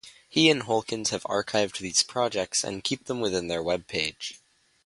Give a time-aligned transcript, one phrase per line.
[0.27, 4.39] He and Holkins have archived these projects and keep them within their web page.